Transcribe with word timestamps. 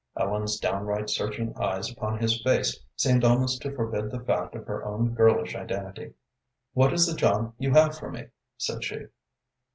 Ellen's 0.17 0.59
downright, 0.59 1.11
searching 1.11 1.55
eyes 1.61 1.91
upon 1.91 2.17
his 2.17 2.41
face 2.41 2.79
seemed 2.95 3.23
almost 3.23 3.61
to 3.61 3.71
forbid 3.75 4.09
the 4.09 4.21
fact 4.23 4.55
of 4.55 4.65
her 4.65 4.83
own 4.83 5.13
girlish 5.13 5.55
identity. 5.55 6.15
"What 6.73 6.91
is 6.91 7.05
the 7.05 7.13
job 7.13 7.53
you 7.59 7.73
have 7.73 7.95
for 7.95 8.09
me?" 8.09 8.29
said 8.57 8.83
she. 8.83 9.01